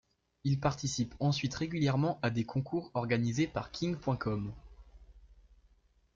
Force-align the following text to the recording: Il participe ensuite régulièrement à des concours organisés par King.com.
Il 0.43 0.59
participe 0.59 1.13
ensuite 1.19 1.53
régulièrement 1.53 2.17
à 2.23 2.31
des 2.31 2.43
concours 2.43 2.89
organisés 2.95 3.45
par 3.45 3.69
King.com. 3.69 4.51